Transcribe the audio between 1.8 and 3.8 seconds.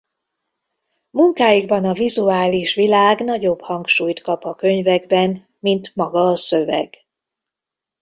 a vizuális világ nagyobb